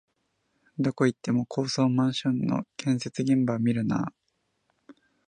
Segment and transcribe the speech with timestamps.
[0.79, 4.13] どこ行っても高層マンションの建設現場を見るなあ